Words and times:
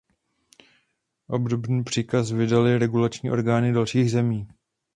Obdobný 1.27 1.83
příkaz 1.83 2.31
vydaly 2.31 2.77
regulační 2.77 3.31
orgány 3.31 3.73
dalších 3.73 4.11
zemí. 4.11 4.47